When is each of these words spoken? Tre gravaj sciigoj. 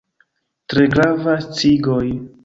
Tre 0.73 0.85
gravaj 0.95 1.35
sciigoj. 1.49 2.03